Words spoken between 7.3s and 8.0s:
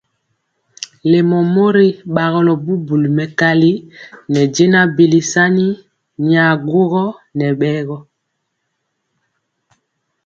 nɛ bɛɛgɔ.